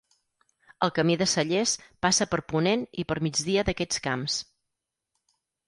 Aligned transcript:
El 0.85 0.91
Camí 0.95 1.17
de 1.21 1.27
Cellers 1.33 1.73
passa 2.07 2.27
per 2.33 2.41
ponent 2.55 2.87
i 3.03 3.07
per 3.13 3.19
migdia 3.29 3.67
d'aquests 3.71 4.05
camps. 4.09 4.43